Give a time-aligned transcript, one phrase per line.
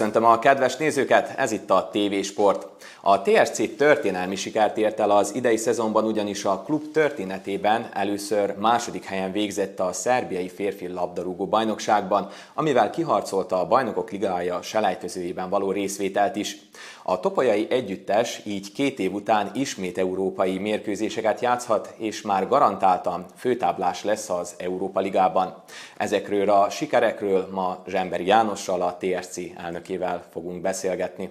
[0.00, 2.66] Köszöntöm a kedves nézőket, ez itt a TV Sport.
[3.02, 9.04] A TSC történelmi sikert ért el az idei szezonban ugyanis a klub történetében először második
[9.04, 16.36] helyen végzett a szerbiai férfi labdarúgó bajnokságban, amivel kiharcolta a bajnokok ligája selejtezőjében való részvételt
[16.36, 16.58] is.
[17.02, 24.04] A topolyai együttes így két év után ismét európai mérkőzéseket játszhat, és már garantáltan főtáblás
[24.04, 25.62] lesz az Európa Ligában.
[25.96, 31.30] Ezekről a sikerekről ma Zsemberi Jánossal, a TSC elnökével fogunk beszélgetni.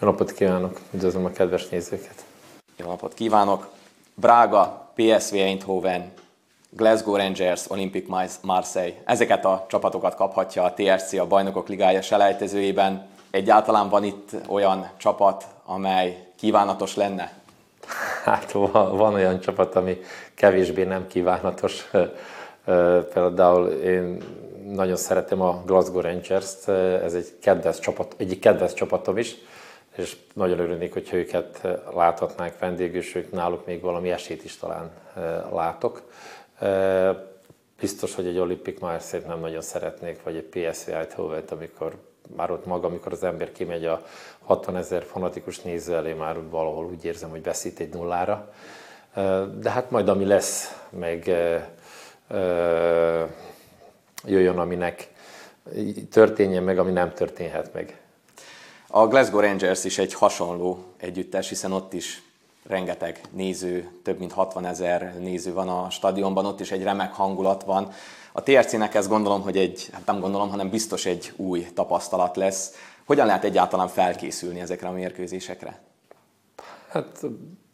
[0.00, 2.24] Jó napot kívánok, üdvözlöm a kedves nézőket.
[2.76, 3.68] Jó napot kívánok!
[4.14, 6.12] Braga, PSV Eindhoven,
[6.70, 8.08] Glasgow Rangers, Olympic
[8.42, 8.94] Marseille.
[9.04, 13.06] Ezeket a csapatokat kaphatja a TRC a Bajnokok Ligája selejtezőjében.
[13.30, 17.32] Egyáltalán van itt olyan csapat, amely kívánatos lenne?
[18.24, 20.00] Hát van olyan csapat, ami
[20.34, 21.90] kevésbé nem kívánatos.
[23.14, 24.22] Például én
[24.66, 26.68] nagyon szeretem a Glasgow Rangers-t,
[27.04, 29.36] ez egy kedves csapat, egyik kedves csapatom is,
[29.96, 31.60] és nagyon örülnék, hogyha őket
[31.94, 34.90] láthatnánk vendégül, ők náluk még valami esélyt is talán
[35.52, 36.02] látok.
[37.80, 41.96] Biztos, hogy egy Olympic Marseille nem nagyon szeretnék, vagy egy PSV eindhoven amikor
[42.36, 44.02] már ott maga, amikor az ember kimegy a
[44.44, 48.52] 60 ezer fanatikus néző elé, már valahol úgy érzem, hogy veszít egy nullára.
[49.58, 51.26] De hát majd ami lesz, meg
[54.24, 55.08] jöjjön, aminek
[56.10, 57.98] történjen meg, ami nem történhet meg.
[58.96, 62.22] A Glasgow Rangers is egy hasonló együttes, hiszen ott is
[62.66, 67.62] rengeteg néző, több mint 60 ezer néző van a stadionban, ott is egy remek hangulat
[67.64, 67.92] van.
[68.32, 72.72] A TRC-nek ez gondolom, hogy egy, hát nem gondolom, hanem biztos egy új tapasztalat lesz.
[73.04, 75.80] Hogyan lehet egyáltalán felkészülni ezekre a mérkőzésekre?
[76.88, 77.22] Hát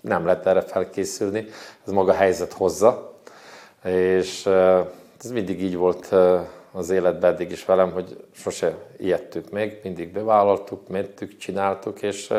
[0.00, 1.46] nem lehet erre felkészülni,
[1.86, 3.20] ez maga a helyzet hozza,
[3.84, 4.46] és
[5.22, 6.14] ez mindig így volt
[6.72, 12.32] az életben eddig is velem, hogy sose ijedtük meg, mindig bevállaltuk, mentük, csináltuk, és,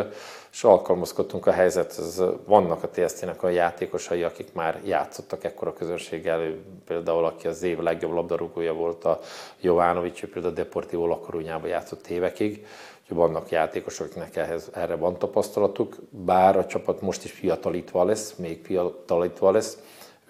[0.52, 2.24] és alkalmazkodtunk a helyzethez.
[2.46, 6.54] Vannak a TSZ-nek a játékosai, akik már játszottak ekkora közönséggel,
[6.86, 9.20] például aki az év legjobb labdarúgója volt a
[9.62, 12.66] Jovanovics, ő például a Deportivo Lakorúnyában játszott évekig,
[13.02, 18.34] úgyhogy vannak játékosok, akiknek ehhez, erre van tapasztalatuk, bár a csapat most is fiatalítva lesz,
[18.36, 19.78] még fiatalítva lesz,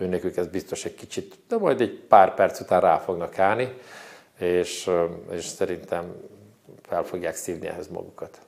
[0.01, 3.73] őnekük ez biztos egy kicsit, de majd egy pár perc után rá fognak állni,
[4.37, 4.89] és,
[5.31, 6.15] és szerintem
[6.81, 8.39] fel fogják szívni ehhez magukat.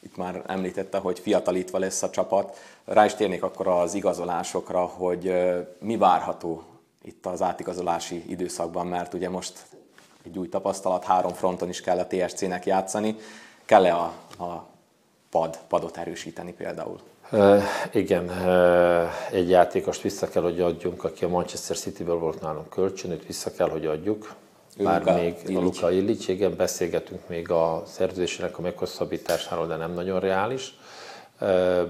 [0.00, 2.56] Itt már említette, hogy fiatalítva lesz a csapat.
[2.84, 5.32] Rá is térnék akkor az igazolásokra, hogy
[5.78, 6.62] mi várható
[7.02, 9.58] itt az átigazolási időszakban, mert ugye most
[10.24, 13.16] egy új tapasztalat, három fronton is kell a TSC-nek játszani.
[13.64, 14.12] Kell-e a,
[14.44, 14.66] a
[15.30, 17.00] pad, padot erősíteni például?
[17.32, 17.62] Uh,
[17.92, 23.10] igen, uh, egy játékost vissza kell, hogy adjunk, aki a Manchester City-ből volt nálunk kölcsön,
[23.10, 24.34] őt vissza kell, hogy adjuk.
[24.78, 25.56] Már Luka még Illich.
[25.56, 30.74] a Luka Illich, igen, beszélgetünk még a szerződésének a meghosszabbításáról, de nem nagyon reális.
[31.40, 31.80] Uh,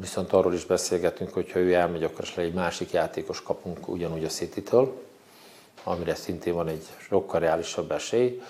[0.00, 4.28] viszont arról is beszélgetünk, hogy ha ő elmegy, akkor egy másik játékos kapunk ugyanúgy a
[4.28, 5.02] City-től,
[5.84, 8.42] amire szintén van egy sokkal reálisabb esély.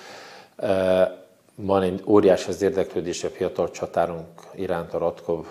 [1.54, 5.47] Van egy óriási az érdeklődés a fiatal csatárunk iránt, a Ratkov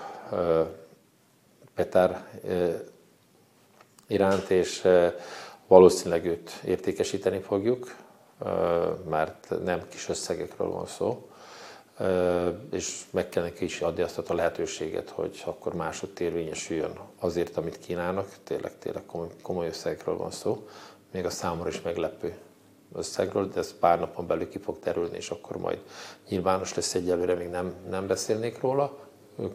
[1.75, 2.25] Petár
[4.07, 4.87] iránt, és
[5.67, 7.95] valószínűleg őt értékesíteni fogjuk,
[9.09, 11.27] mert nem kis összegekről van szó,
[12.71, 17.79] és meg kell neki is adni azt a lehetőséget, hogy akkor másod érvényesüljön azért, amit
[17.79, 20.67] kínálnak, tényleg, tényleg komoly, komoly összegekről van szó,
[21.11, 22.37] még a számomra is meglepő
[22.95, 25.79] összegről, de ez pár napon belül ki fog terülni, és akkor majd
[26.29, 28.97] nyilvános lesz egyelőre, még nem, nem beszélnék róla,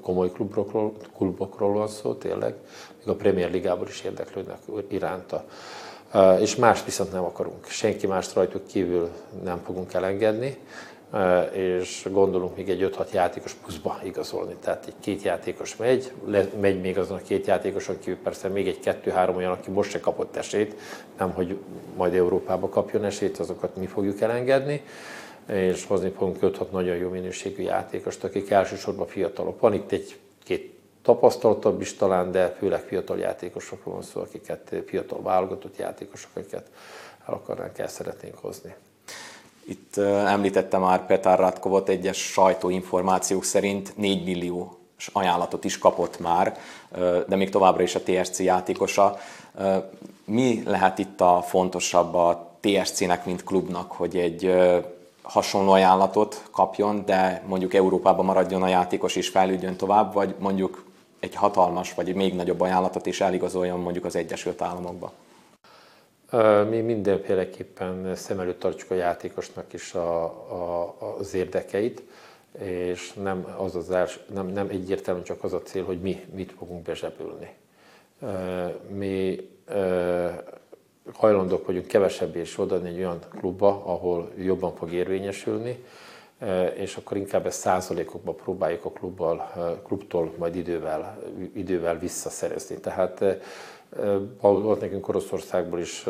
[0.01, 2.55] komoly klubokról, klubokról van szó, tényleg,
[2.99, 4.59] még a Premier Ligából is érdeklődnek
[4.89, 5.45] iránta.
[6.41, 7.67] És más viszont nem akarunk.
[7.67, 9.11] Senki mást rajtuk kívül
[9.45, 10.59] nem fogunk elengedni,
[11.53, 14.55] és gondolunk még egy 5-6 játékos pluszba igazolni.
[14.61, 16.13] Tehát egy két játékos megy,
[16.61, 20.01] megy még azon a két játékoson kívül persze még egy kettő-három olyan, aki most se
[20.01, 20.75] kapott esélyt,
[21.19, 21.59] nem hogy
[21.97, 24.83] majd Európába kapjon esélyt, azokat mi fogjuk elengedni
[25.49, 29.61] és hozni fogunk 5-6 nagyon jó minőségű játékost, akik elsősorban fiatalok.
[29.61, 35.23] Van itt egy két tapasztaltabb is talán, de főleg fiatal játékosokról van szó, akiket fiatal
[35.23, 36.71] válogatott játékosok, akiket
[37.27, 38.75] el akarnánk, el szeretnénk hozni.
[39.65, 39.97] Itt
[40.27, 44.79] említette már Petár Ratkovot, egyes sajtóinformációk szerint 4 millió
[45.13, 46.59] ajánlatot is kapott már,
[47.29, 49.19] de még továbbra is a TSC játékosa.
[50.25, 54.55] Mi lehet itt a fontosabb a TSC-nek, mint klubnak, hogy egy
[55.29, 60.85] hasonló ajánlatot kapjon, de mondjuk Európában maradjon a játékos és fejlődjön tovább, vagy mondjuk
[61.21, 65.13] egy hatalmas, vagy egy még nagyobb ajánlatot is eligazoljon mondjuk az Egyesült Államokba?
[66.69, 72.03] Mi mindenféleképpen szem előtt tartjuk a játékosnak is a, a, az érdekeit.
[72.59, 76.55] és nem, az az els, nem, nem egyértelműen csak az a cél, hogy mi mit
[76.59, 77.51] fogunk bezsebülni.
[78.89, 79.49] Mi
[81.19, 85.85] hajlandók vagyunk kevesebb és odaadni egy olyan klubba, ahol jobban fog érvényesülni,
[86.75, 89.53] és akkor inkább ezt százalékokban próbáljuk a klubbal,
[89.87, 91.19] klubtól majd idővel,
[91.55, 92.77] idővel visszaszerezni.
[92.77, 93.25] Tehát
[94.41, 96.07] volt nekünk Oroszországból is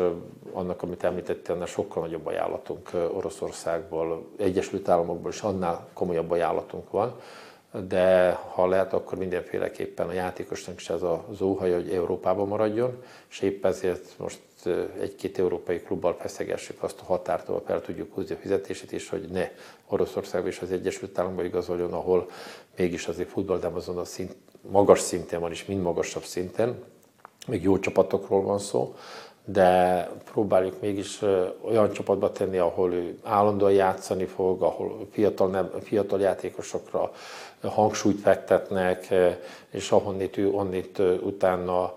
[0.51, 7.15] annak, amit említettél, annál sokkal nagyobb ajánlatunk Oroszországból, Egyesült Államokból is annál komolyabb ajánlatunk van,
[7.87, 13.39] de ha lehet, akkor mindenféleképpen a játékosnak is ez az óhaja, hogy Európában maradjon, és
[13.39, 14.39] épp ezért most
[14.99, 19.27] egy-két európai klubbal feszegessük azt a határt, ahol fel tudjuk húzni a fizetését, és hogy
[19.31, 19.49] ne
[19.87, 22.29] Oroszországba és az Egyesült Államokba igazoljon, ahol
[22.75, 26.83] mégis azért futball, de azon a szint, magas szinten van, és mind magasabb szinten,
[27.47, 28.95] még jó csapatokról van szó,
[29.45, 31.21] de próbáljuk mégis
[31.61, 37.11] olyan csapatba tenni, ahol ő állandóan játszani fog, ahol fiatal, nem, fiatal játékosokra
[37.61, 39.13] hangsúlyt fektetnek,
[39.69, 41.93] és ahonnit ő onnit utána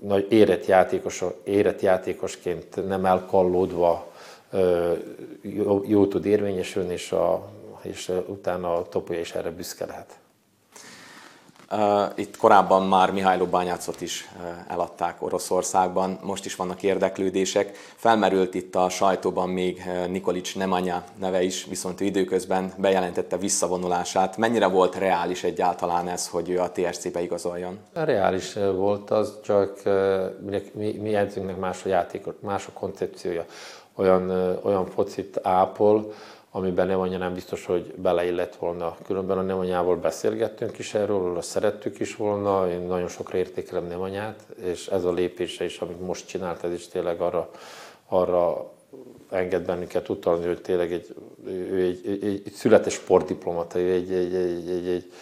[0.00, 4.06] nagy érett, játékos, érett játékosként nem elkallódva
[5.42, 7.48] jó, jó tud érvényesülni, és, a,
[7.82, 10.18] és utána a topója is erre büszke lehet.
[12.14, 14.28] Itt korábban már Mihály Bányácot is
[14.68, 17.76] eladták Oroszországban, most is vannak érdeklődések.
[17.96, 24.36] Felmerült itt a sajtóban még Nikolics Nemanya neve is, viszont ő időközben bejelentette visszavonulását.
[24.36, 27.78] Mennyire volt reális egyáltalán ez, hogy ő a TSC-be igazoljon?
[27.92, 29.82] Reális volt az, csak
[30.72, 33.44] mi, mi edzőnknek más a játékot, más a koncepciója.
[33.94, 34.30] Olyan,
[34.62, 36.12] olyan focit ápol,
[36.50, 38.96] amiben nem anya nem biztos, hogy beleillett volna.
[39.04, 43.86] Különben a nem anyával beszélgettünk is erről, azt szerettük is volna, én nagyon sokra értékelem
[43.86, 47.50] nem anyát, és ez a lépése is, amit most csinált, ez is tényleg arra,
[48.08, 48.70] arra
[49.30, 51.14] enged bennünket utalni, hogy tényleg egy,
[51.46, 55.12] ő egy, egy, egy, egy sportdiplomata, egy, egy, egy, egy, egy,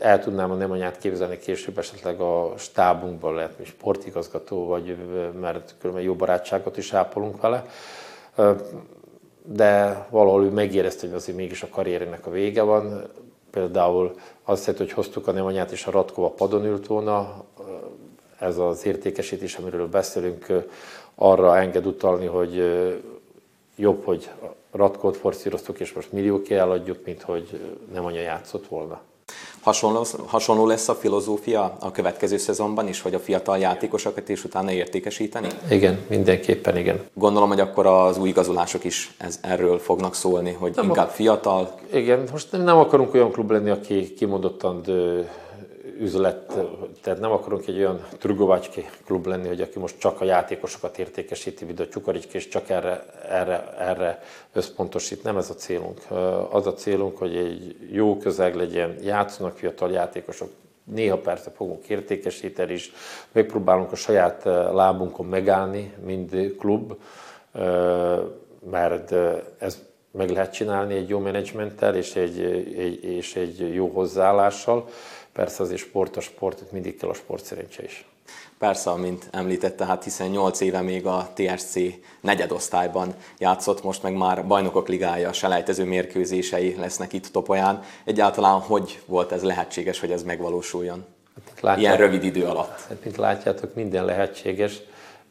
[0.00, 4.96] el tudnám a nem anyát képzelni később esetleg a stábunkban lehet, mi sportigazgató vagy,
[5.40, 7.66] mert különben jó barátságot is ápolunk vele
[9.52, 13.08] de valahol ő megérezte, hogy azért mégis a karrierének a vége van.
[13.50, 17.44] Például azt hitt, hogy hoztuk a nemanyát, és a Ratkova padon ült volna.
[18.38, 20.46] Ez az értékesítés, amiről beszélünk,
[21.14, 22.62] arra enged utalni, hogy
[23.76, 24.30] jobb, hogy
[24.70, 29.00] Ratkót forszíroztuk, és most millióké eladjuk, mint hogy nem anya játszott volna.
[29.68, 34.70] Hasonló, hasonló lesz a filozófia a következő szezonban is, hogy a fiatal játékosokat is utána
[34.70, 35.48] értékesíteni?
[35.70, 37.00] Igen, mindenképpen igen.
[37.14, 41.74] Gondolom, hogy akkor az új igazolások is ez, erről fognak szólni, hogy nem inkább fiatal.
[41.92, 44.82] Igen, most nem akarunk olyan klub lenni, aki kimondottan
[46.00, 46.58] üzlet,
[47.02, 51.64] tehát nem akarunk egy olyan Trugovácski klub lenni, hogy aki most csak a játékosokat értékesíti,
[51.64, 54.22] mint a Csukaricski, és csak erre, erre, erre
[54.52, 55.22] összpontosít.
[55.22, 56.00] Nem ez a célunk.
[56.50, 60.48] Az a célunk, hogy egy jó közeg legyen, játszanak fiatal játékosok,
[60.84, 62.92] néha persze fogunk értékesíteni is,
[63.32, 66.94] megpróbálunk a saját lábunkon megállni, mind klub,
[68.70, 69.12] mert
[69.58, 72.40] ez meg lehet csinálni egy jó menedzsmenttel és egy,
[72.78, 74.88] egy, és egy jó hozzáállással.
[75.32, 78.04] Persze azért sport a sport, mindig kell a sport szerencse is.
[78.58, 81.74] Persze, amint említette, hát hiszen 8 éve még a TSC
[82.20, 87.82] negyedosztályban játszott, most meg már bajnokok ligája, selejtező mérkőzései lesznek itt Topolyán.
[88.04, 91.04] Egyáltalán hogy volt ez lehetséges, hogy ez megvalósuljon?
[91.34, 92.80] Hát, látját, Ilyen rövid idő alatt.
[92.88, 94.80] Hát, mint látjátok, minden lehetséges,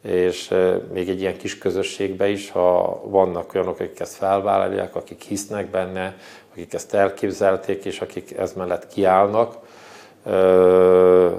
[0.07, 0.53] és
[0.93, 6.17] még egy ilyen kis közösségben is, ha vannak olyanok, akik ezt felvállalják, akik hisznek benne,
[6.51, 9.55] akik ezt elképzelték, és akik ez mellett kiállnak,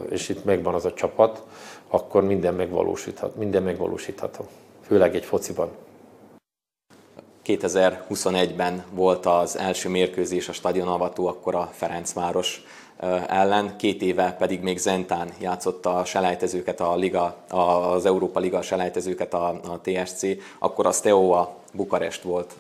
[0.08, 1.42] és itt megvan az a csapat,
[1.88, 4.46] akkor minden megvalósíthat, minden megvalósítható,
[4.86, 5.68] főleg egy fociban.
[7.44, 12.62] 2021-ben volt az első mérkőzés a stadionavató, akkor a Ferencváros
[13.26, 19.34] ellen, két éve pedig még Zentán játszotta a selejtezőket, a Liga, az Európa Liga selejtezőket
[19.34, 20.22] a, a TSC,
[20.58, 22.54] akkor a Steaua Bukarest volt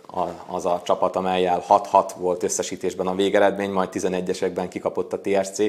[0.46, 5.62] az a csapat, amelyel 6-6 volt összesítésben a végeredmény, majd 11-esekben kikapott a TSC.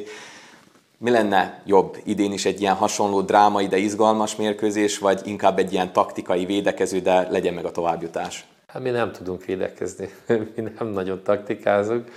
[0.98, 5.74] Mi lenne jobb idén is egy ilyen hasonló drámai, de izgalmas mérkőzés, vagy inkább egy
[5.74, 8.46] ilyen taktikai védekező, de legyen meg a továbbjutás?
[8.68, 10.10] Hát mi nem tudunk védekezni,
[10.56, 12.12] mi nem nagyon taktikázunk,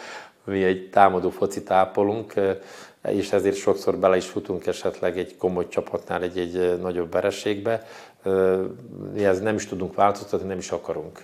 [0.44, 2.34] mi egy támadó focit ápolunk,
[3.08, 7.86] és ezért sokszor bele is futunk esetleg egy komoly csapatnál egy, egy nagyobb vereségbe.
[9.12, 11.22] Mi ez nem is tudunk változtatni, nem is akarunk.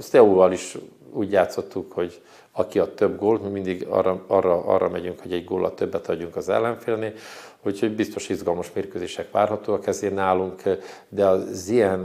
[0.00, 0.76] Steaua-val is
[1.12, 2.20] úgy játszottuk, hogy
[2.52, 6.36] aki ad több gólt, mi mindig arra, arra, arra megyünk, hogy egy gólat többet adjunk
[6.36, 7.12] az ellenfélnél,
[7.62, 10.62] úgyhogy biztos izgalmas mérkőzések várhatóak ezért nálunk,
[11.08, 12.04] de az ilyen,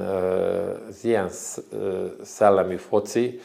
[0.90, 1.30] az ilyen
[2.24, 3.40] szellemű foci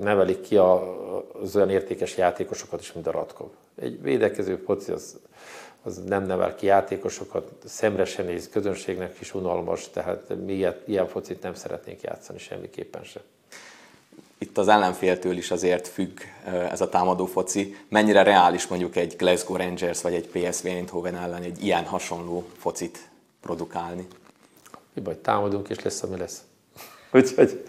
[0.00, 3.48] nevelik ki az olyan értékes játékosokat is, mint a Radkov.
[3.80, 5.18] Egy védekező foci az,
[5.82, 11.08] az nem nevel ki játékosokat, szemre se néz, közönségnek is unalmas, tehát mi ilyen, ilyen
[11.08, 13.22] focit nem szeretnénk játszani semmiképpen sem
[14.42, 16.20] itt az ellenféltől is azért függ
[16.70, 17.76] ez a támadó foci.
[17.88, 22.98] Mennyire reális mondjuk egy Glasgow Rangers vagy egy PSV Eindhoven ellen egy ilyen hasonló focit
[23.40, 24.06] produkálni?
[24.92, 26.42] Mi baj, támadunk és lesz, ami lesz.
[27.12, 27.64] Úgyhogy...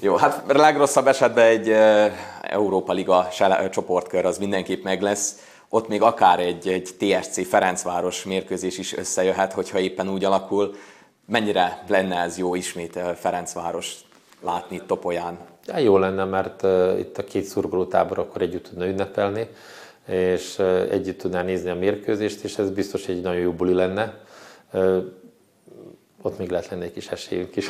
[0.00, 1.68] Jó, hát legrosszabb esetben egy
[2.42, 3.28] Európa Liga
[3.70, 5.38] csoportkör az mindenképp meg lesz.
[5.68, 10.74] Ott még akár egy, egy TSC Ferencváros mérkőzés is összejöhet, hogyha éppen úgy alakul.
[11.26, 13.94] Mennyire lenne ez jó ismét Ferencváros
[14.40, 15.38] látni Topolyán?
[15.66, 19.48] Ja, jó lenne, mert uh, itt a két szurkolótábor akkor együtt tudna ünnepelni,
[20.06, 24.18] és uh, együtt tudná nézni a mérkőzést, és ez biztos egy nagyon jó buli lenne.
[24.72, 25.04] Uh,
[26.26, 27.66] ott még lehet lenni egy kis esélyünk is.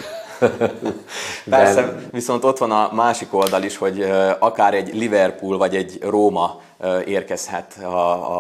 [1.49, 2.09] Persze, De...
[2.13, 4.03] viszont ott van a másik oldal is, hogy
[4.39, 6.61] akár egy Liverpool vagy egy Róma
[7.07, 7.75] érkezhet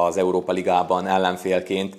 [0.06, 1.96] az Európa Ligában ellenfélként.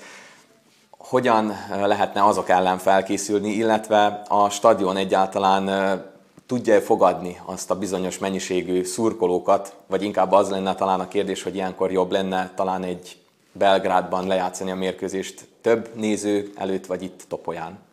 [0.97, 6.03] Hogyan lehetne azok ellen felkészülni, illetve a stadion egyáltalán
[6.45, 11.55] tudja fogadni azt a bizonyos mennyiségű szurkolókat, vagy inkább az lenne talán a kérdés, hogy
[11.55, 13.17] ilyenkor jobb lenne talán egy
[13.51, 17.83] Belgrádban lejátszani a mérkőzést több néző előtt, vagy itt Topolyán?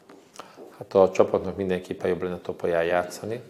[0.82, 3.40] Hát a csapatnak mindenképpen jobb lenne Topolyán játszani,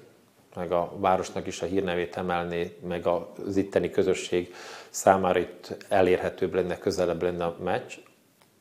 [0.54, 4.54] meg a városnak is a hírnevét emelni, meg az itteni közösség
[4.90, 7.92] számára itt elérhetőbb lenne, közelebb lenne a meccs.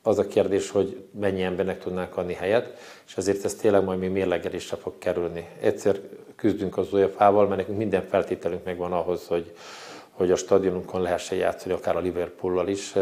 [0.02, 4.10] Az a kérdés, hogy mennyi embernek tudnánk adni helyet, és ezért ez tényleg majd még
[4.10, 5.48] mérlegelésre fog kerülni.
[5.62, 6.00] Egyszer
[6.36, 9.56] küzdünk az UEFA-val, mert nekünk minden feltételünk megvan ahhoz, hogy,
[10.12, 12.94] hogy a stadionunkon lehessen játszani, akár a Liverpool-lal is,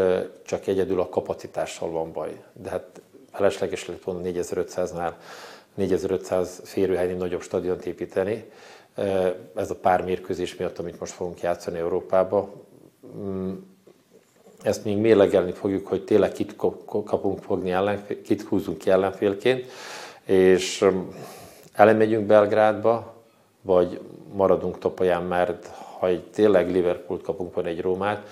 [0.42, 2.42] csak egyedül a kapacitással van baj.
[2.52, 3.00] De hát
[3.32, 5.12] felesleges lett volna 4500-nál
[5.74, 8.44] 4500 férőhelyi nagyobb stadiont építeni.
[9.54, 12.52] Ez a pár mérkőzés miatt, amit most fogunk játszani Európába.
[13.16, 13.52] Mm,
[14.62, 19.66] ezt még mérlegelni fogjuk, hogy tényleg kit kapunk fogni ellenfél, kit húzunk ki ellenfélként,
[20.24, 20.86] és
[21.72, 23.14] elmegyünk Belgrádba,
[23.62, 24.00] vagy
[24.32, 25.66] maradunk Topolyán, mert
[25.98, 28.28] ha egy tényleg Liverpoolt kapunk, vagy egy Rómát,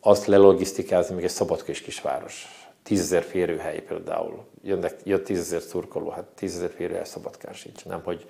[0.00, 2.63] azt lelogisztikázni még egy szabadkés kisváros.
[2.84, 4.44] Tízezer férőhely például.
[4.62, 7.84] Jönnek, jött tízezer szurkoló, hát tízezer férőhely szabadkán sincs.
[7.84, 8.26] Nem, hogy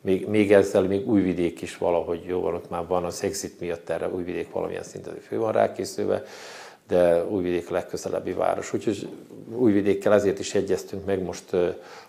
[0.00, 3.88] még, még ezzel még újvidék is valahogy jó van, ott már van az exit miatt
[3.88, 6.22] erre újvidék valamilyen szinten fő van rákészülve,
[6.86, 8.72] de újvidék a legközelebbi város.
[8.72, 9.08] Úgyhogy
[9.50, 11.52] újvidékkel ezért is egyeztünk meg most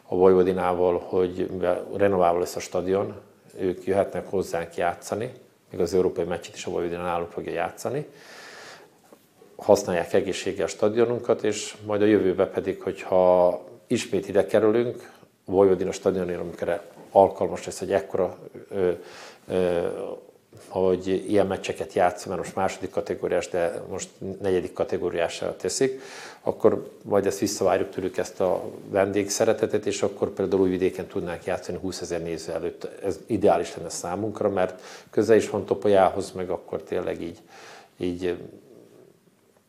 [0.03, 3.13] a Vojvodinával, hogy mivel renoválva lesz a stadion,
[3.57, 5.31] ők jöhetnek hozzánk játszani,
[5.71, 8.05] még az európai meccset is a Vojvodina náluk fogja játszani,
[9.59, 15.11] használják egészséggel a stadionunkat, és majd a jövőben pedig, hogyha ismét ide kerülünk,
[15.45, 18.37] Vojvodina stadionért, amikor alkalmas lesz egy ekkora
[18.69, 18.91] ö,
[19.47, 19.87] ö,
[20.67, 24.09] hogy ilyen meccseket játszom, mert most második kategóriás, de most
[24.41, 26.01] negyedik kategóriásra teszik,
[26.41, 32.01] akkor majd ezt visszavárjuk tőlük ezt a vendégszeretetet, és akkor például vidéken tudnánk játszani 20
[32.01, 32.87] ezer néző előtt.
[33.03, 37.37] Ez ideális lenne számunkra, mert közel is van Topolyához, meg akkor tényleg így,
[37.97, 38.37] így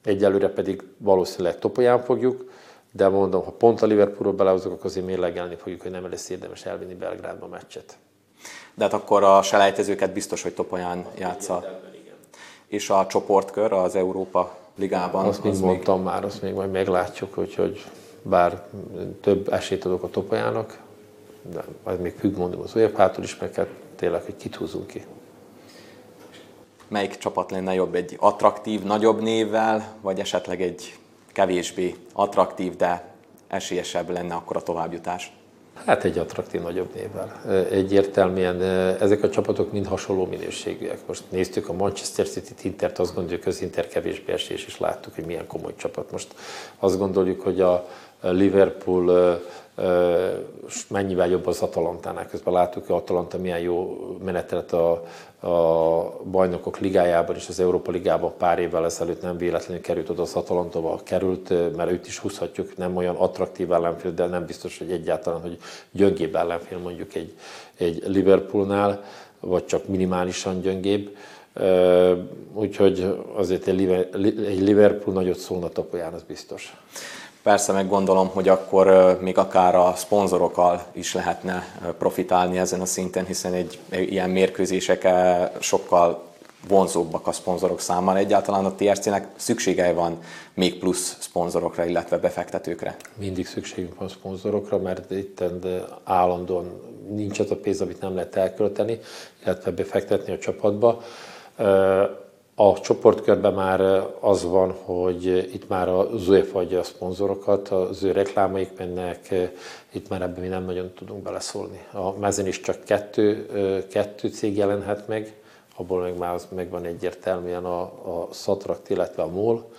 [0.05, 2.51] egyelőre pedig valószínűleg Topolyán fogjuk,
[2.93, 6.65] de mondom, ha pont a Liverpoolról belehozok, akkor azért mérlegelni fogjuk, hogy nem lesz érdemes
[6.65, 7.99] elvinni Belgrádba a meccset
[8.75, 11.81] de hát akkor a selejtezőket biztos, hogy Topolyán játsza.
[12.67, 15.27] És a csoportkör az Európa Ligában.
[15.27, 16.05] Azt még mondtam még...
[16.05, 17.85] már, azt még majd meglátjuk, hogy, hogy
[18.23, 18.67] bár
[19.21, 20.79] több esélyt adok a Topolyának,
[21.43, 23.67] de majd még függ mondom az UEFA-tól is, meg
[23.97, 25.05] tényleg, hogy kit húzunk ki.
[26.91, 27.95] Melyik csapat lenne jobb?
[27.95, 30.99] Egy attraktív, nagyobb névvel, vagy esetleg egy
[31.33, 33.05] kevésbé attraktív, de
[33.49, 35.33] esélyesebb lenne akkor a továbbjutás?
[35.87, 37.41] Hát egy attraktív nagyobb névvel.
[37.71, 38.63] Egyértelműen
[39.01, 40.99] ezek a csapatok mind hasonló minőségűek.
[41.07, 45.25] Most néztük a Manchester City-t, Intert, azt gondoljuk, az Inter kevésbé esés, és láttuk, hogy
[45.25, 46.11] milyen komoly csapat.
[46.11, 46.35] Most
[46.79, 47.89] azt gondoljuk, hogy a
[48.21, 49.41] Liverpool
[50.89, 52.27] mennyivel jobb az Atalantánál.
[52.27, 54.91] Közben láttuk, hogy Atalanta milyen jó menetelt a,
[55.47, 60.35] a bajnokok ligájában és az Európa ligában pár évvel ezelőtt nem véletlenül került oda az
[60.35, 65.41] Atalantova került, mert őt is húzhatjuk, nem olyan attraktív ellenfél, de nem biztos, hogy egyáltalán,
[65.41, 65.59] hogy
[65.91, 67.35] gyöngébb ellenfél mondjuk egy,
[67.77, 69.05] egy Liverpoolnál,
[69.41, 71.17] vagy csak minimálisan gyöngébb.
[72.55, 76.77] Úgyhogy azért egy Liverpool nagyot szólna Topolyán, az biztos.
[77.43, 81.65] Persze meg gondolom, hogy akkor még akár a szponzorokkal is lehetne
[81.99, 85.09] profitálni ezen a szinten, hiszen egy ilyen mérkőzések
[85.61, 86.23] sokkal
[86.69, 88.19] vonzóbbak a szponzorok számára.
[88.19, 90.19] Egyáltalán a TRC-nek szüksége van
[90.55, 92.97] még plusz szponzorokra, illetve befektetőkre?
[93.15, 95.45] Mindig szükségünk van szponzorokra, mert itt
[96.05, 99.01] állandóan nincs az a pénz, amit nem lehet elkölteni,
[99.45, 101.03] illetve befektetni a csapatba.
[102.63, 108.13] A csoportkörben már az van, hogy itt már az UEFA adja a szponzorokat, az ő
[108.13, 109.35] reklámaik mennek,
[109.93, 111.85] itt már ebben mi nem nagyon tudunk beleszólni.
[111.93, 113.47] A mezen is csak kettő,
[113.91, 115.35] kettő cég jelenhet meg,
[115.77, 119.71] abból meg már megvan egyértelműen a, a Satrakt, illetve a MOL,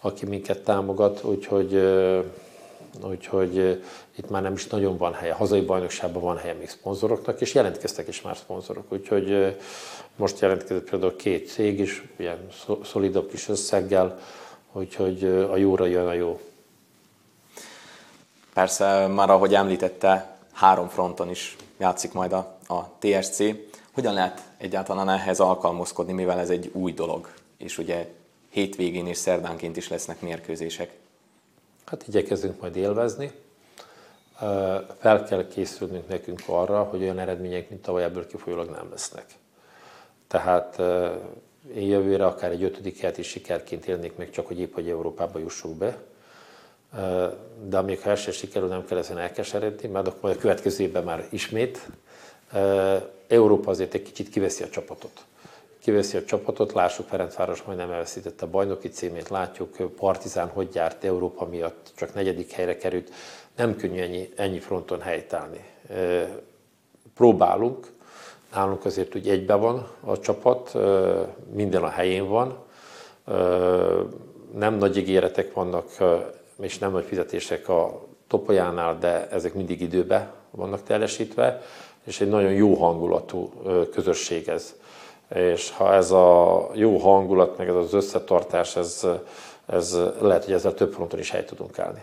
[0.00, 1.74] aki minket támogat, úgyhogy,
[3.02, 3.82] úgyhogy
[4.16, 5.32] itt már nem is nagyon van helye.
[5.32, 8.92] Hazai bajnokságban van helye még szponzoroknak, és jelentkeztek is már szponzorok.
[8.92, 9.56] Úgyhogy
[10.16, 12.48] most jelentkezett például két cég is, ilyen
[12.84, 14.18] szolidabb kis összeggel,
[14.72, 16.40] úgyhogy a jóra jön a jó.
[18.52, 23.42] Persze, már ahogy említette, három fronton is játszik majd a, a TSC.
[23.92, 28.08] Hogyan lehet egyáltalán ehhez alkalmazkodni, mivel ez egy új dolog, és ugye
[28.50, 30.92] hétvégén és szerdánként is lesznek mérkőzések?
[31.90, 33.32] Hát igyekezünk majd élvezni.
[34.98, 39.24] Fel kell készülnünk nekünk arra, hogy olyan eredmények, mint tavaly ebből kifolyólag nem lesznek.
[40.26, 40.78] Tehát
[41.74, 45.38] én jövőre akár egy ötödik helyet is sikerként élnék meg, csak hogy épp, hogy Európába
[45.38, 45.98] jussuk be.
[47.64, 51.04] De amíg ha első sikerül, nem kell ezen elkeseredni, mert akkor majd a következő évben
[51.04, 51.88] már ismét.
[53.28, 55.24] Európa azért egy kicsit kiveszi a csapatot.
[55.88, 61.46] Kiveszi a csapatot, lássuk, Ferencváros majdnem elveszítette a bajnoki címét, látjuk, Partizán hogy járt Európa
[61.46, 63.10] miatt, csak negyedik helyre került.
[63.56, 65.64] Nem könnyű ennyi, ennyi fronton helytállni.
[67.14, 67.86] Próbálunk,
[68.52, 70.76] Nálunk azért úgy egybe van a csapat,
[71.52, 72.58] minden a helyén van,
[74.54, 75.88] nem nagy ígéretek vannak,
[76.60, 81.62] és nem nagy fizetések a topolyánál, de ezek mindig időbe vannak teljesítve,
[82.04, 83.52] és egy nagyon jó hangulatú
[83.92, 84.74] közösség ez.
[85.34, 89.06] És ha ez a jó hangulat, meg ez az összetartás, ez,
[89.66, 92.02] ez lehet, hogy ezzel több fronton is hely tudunk állni.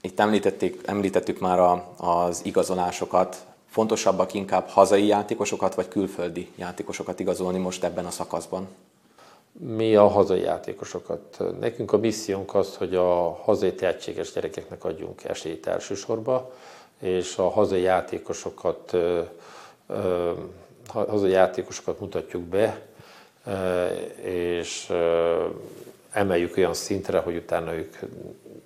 [0.00, 7.58] Itt említették, említettük már a, az igazolásokat, fontosabbak inkább hazai játékosokat vagy külföldi játékosokat igazolni
[7.58, 8.68] most ebben a szakaszban?
[9.52, 11.42] Mi a hazai játékosokat.
[11.60, 16.48] Nekünk a missziónk az, hogy a hazai tehetséges gyerekeknek adjunk esélyt elsősorban,
[17.00, 18.96] és a hazai játékosokat,
[20.86, 22.80] hazai játékosokat mutatjuk be,
[24.22, 24.92] és
[26.12, 27.96] emeljük olyan szintre, hogy utána ők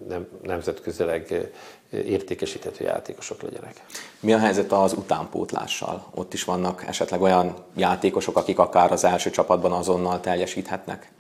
[0.09, 1.51] nem, nemzetközileg
[1.91, 3.85] értékesíthető játékosok legyenek.
[4.21, 6.07] Mi a helyzet az utánpótlással?
[6.15, 11.11] Ott is vannak esetleg olyan játékosok, akik akár az első csapatban azonnal teljesíthetnek?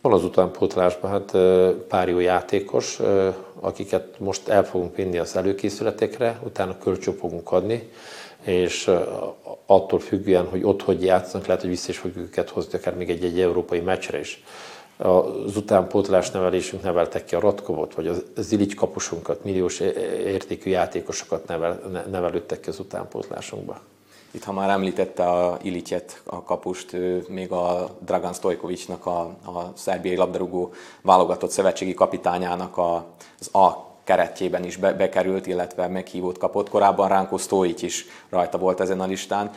[0.00, 1.36] Van az utánpótlásban hát
[1.88, 3.00] pár jó játékos,
[3.60, 7.92] akiket most el fogunk vinni az előkészületekre, utána kölcsön fogunk adni,
[8.44, 8.90] és
[9.66, 13.10] attól függően, hogy ott hogy játszanak, lehet, hogy vissza is fogjuk őket hozni, akár még
[13.10, 14.42] egy-egy európai meccsre is
[14.98, 19.80] az utánpótlás nevelésünk neveltek ki a Ratkovot, vagy az Zilics kapusunkat, milliós
[20.24, 23.80] értékű játékosokat nevel, nevelődtek ki az utánpótlásunkba.
[24.30, 26.96] Itt, ha már említette a Ilityet, a kapust,
[27.28, 30.72] még a Dragan Stojkovicsnak, a, a szerbiai labdarúgó
[31.02, 33.04] válogatott szövetségi kapitányának a,
[33.40, 36.68] az A keretjében is be, bekerült, illetve meghívót kapott.
[36.68, 39.50] Korábban Ránko Stojic is rajta volt ezen a listán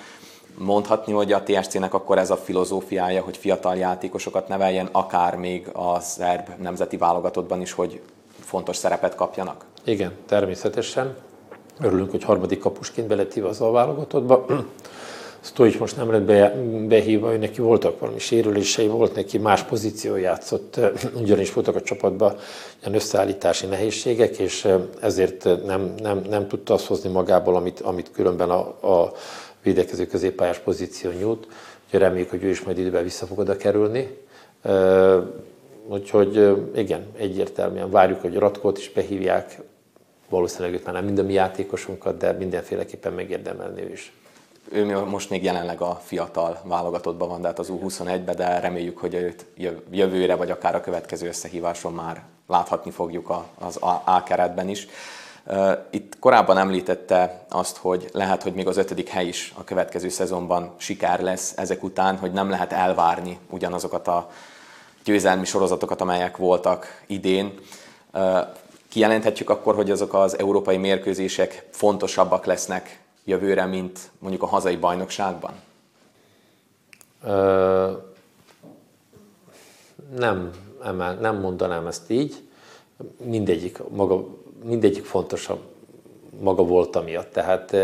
[0.58, 6.00] mondhatni, hogy a TSC-nek akkor ez a filozófiája, hogy fiatal játékosokat neveljen, akár még a
[6.00, 8.02] szerb nemzeti válogatottban is, hogy
[8.40, 9.66] fontos szerepet kapjanak?
[9.84, 11.16] Igen, természetesen.
[11.80, 14.46] Örülünk, hogy harmadik kapusként beletívva az a válogatottba.
[15.44, 16.56] Stojic most nem lett be,
[16.88, 20.80] behívva, ő neki voltak valami sérülései, volt neki más pozíció játszott,
[21.22, 22.36] ugyanis voltak a csapatban
[22.82, 24.68] ilyen összeállítási nehézségek, és
[25.02, 28.60] ezért nem, nem, nem tudta azt hozni magából, amit, amit különben a,
[29.04, 29.14] a
[29.64, 31.48] védekező középpályás pozíció nyújt,
[31.86, 34.18] úgyhogy reméljük, hogy ő is majd időben vissza fog oda kerülni.
[35.88, 39.60] Úgyhogy igen, egyértelműen várjuk, hogy Ratkót is behívják,
[40.30, 44.14] valószínűleg őt már nem minden mi játékosunkat, de mindenféleképpen megérdemelni ő is.
[44.70, 49.14] Ő most még jelenleg a fiatal válogatottban van, de hát az U21-ben, de reméljük, hogy
[49.14, 49.46] őt
[49.92, 54.88] jövőre, vagy akár a következő összehíváson már láthatni fogjuk az A keretben is.
[55.90, 60.74] Itt korábban említette azt, hogy lehet, hogy még az ötödik hely is a következő szezonban
[60.78, 64.30] siker lesz ezek után, hogy nem lehet elvárni ugyanazokat a
[65.04, 67.60] győzelmi sorozatokat, amelyek voltak idén.
[68.90, 75.54] Kijelenthetjük akkor, hogy azok az európai mérkőzések fontosabbak lesznek jövőre, mint mondjuk a hazai bajnokságban?
[77.24, 77.92] Ö,
[80.18, 80.52] nem,
[81.20, 82.44] nem mondanám ezt így.
[83.24, 84.26] Mindegyik maga
[84.64, 85.60] mindegyik fontosabb
[86.40, 87.34] maga volt amiatt.
[87.34, 87.76] Tehát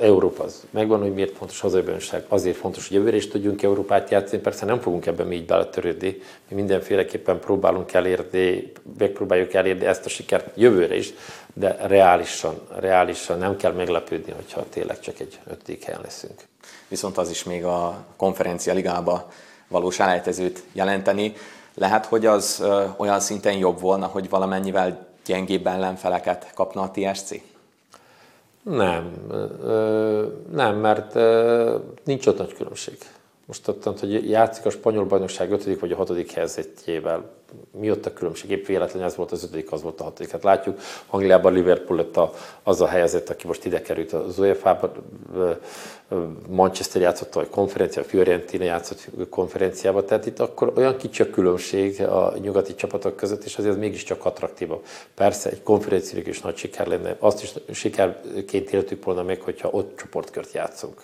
[0.00, 2.24] Európa az megvan, hogy miért fontos hazai bajnokság.
[2.28, 4.42] Azért fontos, hogy jövőre is tudjunk Európát játszani.
[4.42, 6.20] Persze nem fogunk ebben mi így beletörődni.
[6.48, 11.12] Mi mindenféleképpen próbálunk elérni, megpróbáljuk elérni ezt a sikert jövőre is,
[11.54, 16.44] de reálisan, reálisan nem kell meglepődni, hogyha tényleg csak egy ötödik helyen leszünk.
[16.88, 19.30] Viszont az is még a konferencia ligába
[19.68, 21.32] valós elejtezőt jelenteni.
[21.74, 22.64] Lehet, hogy az
[22.96, 27.53] olyan szinten jobb volna, hogy valamennyivel gyengébb ellenfeleket kapna a TSC?
[28.64, 29.12] Nem,
[30.50, 31.14] nem, mert
[32.04, 32.98] nincs ott nagy különbség.
[33.46, 35.80] Most ott, hogy játszik a spanyol bajnokság 5.
[35.80, 36.30] vagy a 6.
[36.30, 37.30] helyzetjével,
[37.70, 38.50] mi ott a különbség?
[38.50, 39.68] Épp véletlenül ez volt az 5.
[39.70, 40.30] az volt a 6.
[40.30, 44.92] Hát látjuk, Angliában Liverpool lett a, az a helyzet, aki most ide került az UEFA-ba,
[46.48, 52.34] Manchester játszott a konferencia, Fiorentina játszott konferenciába, tehát itt akkor olyan kicsi a különbség a
[52.40, 54.84] nyugati csapatok között, és azért mégiscsak attraktívabb.
[55.14, 59.96] Persze egy konferenciának is nagy siker lenne, azt is sikerként éltük volna meg, hogyha ott
[59.96, 61.02] csoportkört játszunk.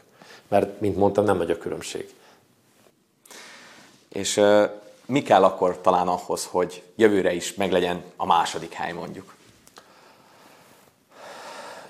[0.49, 2.09] Mert, mint mondtam, nem nagy a különbség.
[4.13, 4.41] És
[5.07, 9.35] mi kell akkor talán ahhoz, hogy jövőre is meglegyen a második hely mondjuk?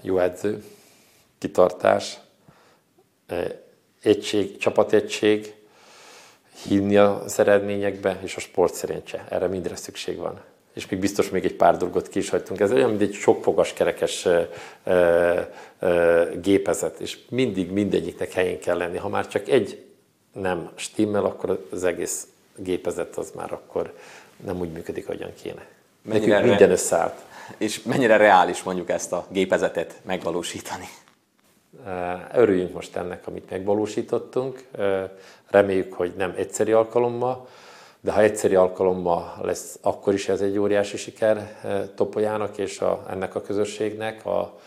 [0.00, 0.64] Jó edző,
[1.38, 2.18] kitartás,
[4.02, 5.54] egység, csapategység,
[6.66, 9.26] hinni az eredményekbe, és a sport szerencse.
[9.28, 10.40] Erre mindre szükség van.
[10.74, 12.60] És még biztos még egy pár dolgot ki is hagytunk.
[12.60, 14.42] Ez olyan, mint egy sokfogas kerekes ö,
[15.78, 18.96] ö, gépezet, és mindig mindegyiknek helyén kell lenni.
[18.96, 19.89] Ha már csak egy
[20.32, 23.94] nem stimmel, akkor az egész gépezet az már akkor
[24.44, 25.66] nem úgy működik, ahogyan kéne.
[26.02, 27.24] Mennyire Nekünk minden összeállt.
[27.56, 30.88] És mennyire reális mondjuk ezt a gépezetet megvalósítani?
[32.34, 34.64] Örüljünk most ennek, amit megvalósítottunk.
[35.46, 37.48] Reméljük, hogy nem egyszeri alkalommal,
[38.00, 41.60] de ha egyszeri alkalommal lesz, akkor is ez egy óriási siker
[41.94, 44.60] Topolyának és a, ennek a közösségnek, a,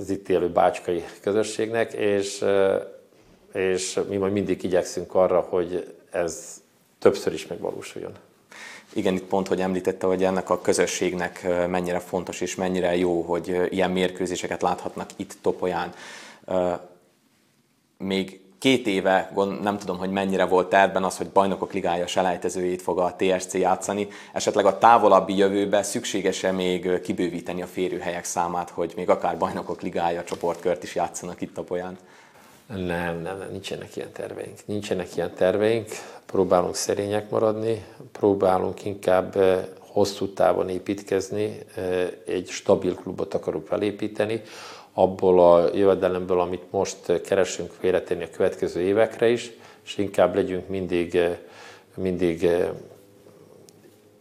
[0.00, 2.44] az itt élő bácskai közösségnek, és,
[3.52, 6.62] és mi majd mindig igyekszünk arra, hogy ez
[6.98, 8.12] többször is megvalósuljon.
[8.92, 13.60] Igen, itt pont, hogy említette, hogy ennek a közösségnek mennyire fontos és mennyire jó, hogy
[13.70, 15.94] ilyen mérkőzéseket láthatnak itt Topolyán.
[17.98, 22.98] Még két éve, nem tudom, hogy mennyire volt tervben az, hogy bajnokok ligája selejtezőjét fog
[22.98, 24.08] a TSC játszani.
[24.32, 30.24] Esetleg a távolabbi jövőben szükséges-e még kibővíteni a férőhelyek számát, hogy még akár bajnokok ligája
[30.24, 31.98] csoportkört is játszanak itt Topolyán?
[32.66, 34.58] Nem, nem, nem, nincsenek ilyen terveink.
[34.64, 35.88] Nincsenek ilyen terveink,
[36.26, 39.36] próbálunk szerények maradni, próbálunk inkább
[39.78, 41.58] hosszú távon építkezni,
[42.26, 44.42] egy stabil klubot akarunk felépíteni,
[44.94, 49.50] abból a jövedelemből, amit most keresünk félretenni a következő évekre is,
[49.84, 51.36] és inkább legyünk mindig, eh,
[51.96, 52.48] mindig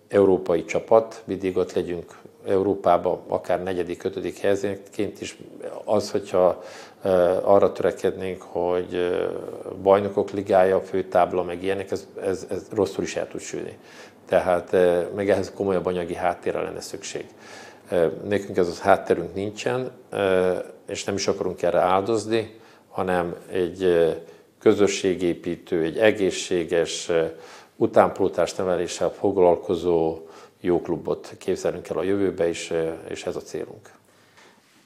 [0.07, 5.37] európai csapat, mindig ott legyünk Európában, akár negyedik, ötödik helyzetként is.
[5.83, 6.63] Az, hogyha
[7.43, 9.19] arra törekednénk, hogy
[9.81, 13.77] bajnokok ligája, főtábla, meg ilyenek, ez, ez, ez rosszul is el tud sülni.
[14.25, 14.71] Tehát
[15.15, 17.25] meg ehhez komolyabb anyagi háttérre lenne szükség.
[18.27, 19.91] Nekünk ez az hátterünk nincsen,
[20.87, 24.13] és nem is akarunk erre áldozni, hanem egy
[24.59, 27.11] közösségépítő, egy egészséges,
[27.75, 30.19] utánpótlás neveléssel foglalkozó
[30.61, 32.71] jó klubot képzelünk el a jövőbe is,
[33.07, 33.97] és ez a célunk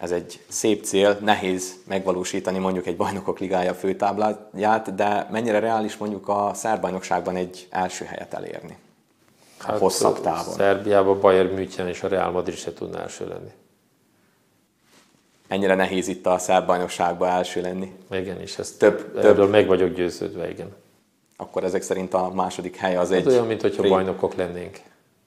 [0.03, 6.27] ez egy szép cél, nehéz megvalósítani mondjuk egy bajnokok ligája főtábláját, de mennyire reális mondjuk
[6.27, 8.77] a szerbajnokságban egy első helyet elérni?
[9.65, 10.54] A hát, hosszabb távon.
[10.54, 13.52] Szerbiában Bayern München és a Real Madrid se tudná első lenni.
[15.47, 17.91] Ennyire nehéz itt a szerbajnokságban első lenni?
[18.12, 19.49] Igen, és ezt több, erről több.
[19.49, 20.76] meg vagyok győződve, igen.
[21.38, 23.28] Akkor ezek szerint a második hely az hát egy...
[23.28, 24.80] olyan, mintha bajnokok lennénk.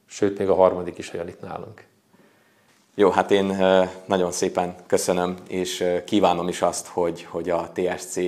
[0.07, 1.85] Sőt, még a harmadik is olyan itt nálunk.
[2.95, 3.57] Jó, hát én
[4.07, 8.19] nagyon szépen köszönöm, és kívánom is azt, hogy, hogy a TSC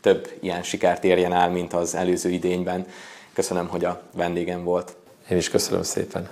[0.00, 2.86] több ilyen sikert érjen el, mint az előző idényben.
[3.32, 4.96] Köszönöm, hogy a vendégem volt.
[5.30, 6.28] Én is köszönöm szépen.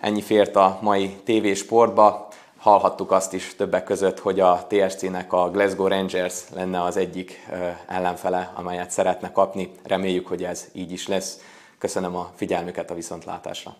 [0.00, 2.28] Ennyi fért a mai TV sportba.
[2.56, 7.46] Hallhattuk azt is többek között, hogy a TSC-nek a Glasgow Rangers lenne az egyik
[7.86, 9.70] ellenfele, amelyet szeretne kapni.
[9.82, 11.40] Reméljük, hogy ez így is lesz.
[11.78, 13.76] Köszönöm a figyelmüket a viszontlátásra.